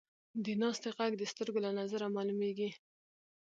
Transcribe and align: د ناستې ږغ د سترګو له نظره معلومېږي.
د 0.43 0.45
ناستې 0.61 0.89
ږغ 0.97 1.11
د 1.19 1.23
سترګو 1.31 1.59
له 1.65 1.71
نظره 1.79 2.07
معلومېږي. 2.15 2.69